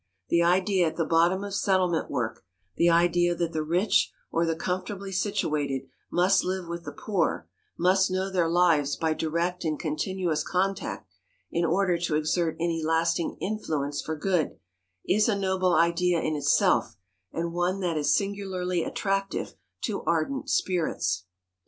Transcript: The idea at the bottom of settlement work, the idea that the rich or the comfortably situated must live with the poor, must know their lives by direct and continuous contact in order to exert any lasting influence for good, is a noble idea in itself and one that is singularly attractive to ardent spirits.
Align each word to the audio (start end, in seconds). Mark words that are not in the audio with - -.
The 0.29 0.41
idea 0.41 0.87
at 0.87 0.95
the 0.95 1.05
bottom 1.05 1.43
of 1.43 1.53
settlement 1.53 2.09
work, 2.09 2.43
the 2.75 2.89
idea 2.89 3.35
that 3.35 3.53
the 3.53 3.61
rich 3.61 4.11
or 4.31 4.47
the 4.47 4.55
comfortably 4.55 5.11
situated 5.11 5.83
must 6.11 6.43
live 6.43 6.67
with 6.67 6.85
the 6.85 6.91
poor, 6.91 7.47
must 7.77 8.09
know 8.09 8.27
their 8.31 8.49
lives 8.49 8.95
by 8.95 9.13
direct 9.13 9.63
and 9.63 9.77
continuous 9.79 10.43
contact 10.43 11.07
in 11.51 11.65
order 11.65 11.99
to 11.99 12.15
exert 12.15 12.57
any 12.59 12.81
lasting 12.83 13.37
influence 13.39 14.01
for 14.01 14.15
good, 14.15 14.57
is 15.07 15.29
a 15.29 15.37
noble 15.37 15.75
idea 15.75 16.19
in 16.19 16.35
itself 16.35 16.95
and 17.31 17.53
one 17.53 17.79
that 17.81 17.95
is 17.95 18.17
singularly 18.17 18.83
attractive 18.83 19.53
to 19.81 20.01
ardent 20.07 20.49
spirits. 20.49 21.25